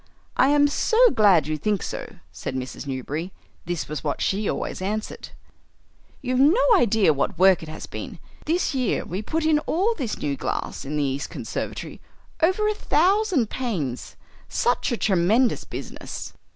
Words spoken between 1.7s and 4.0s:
so," said Mrs. Newberry (this